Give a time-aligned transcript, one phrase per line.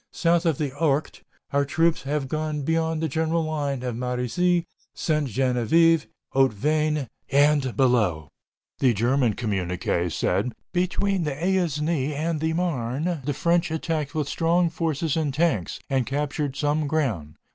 [0.13, 1.21] South of the Ourcq
[1.53, 5.25] our troops have gone beyond the general line of Marizy, Ste.
[5.25, 8.27] Genevieve, Hautvesnes, and Belleau."
[8.79, 14.71] The German communiqué said: "Between the Aisne and the Marne, the French attacked with strong
[14.71, 17.35] forces and tanks, and captured some ground."